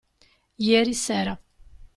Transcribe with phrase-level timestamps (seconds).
[0.65, 1.35] Ieri sera.